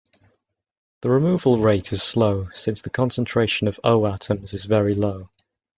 [1.01, 5.29] The removal rate is slow, since the concentration of O atoms is very low.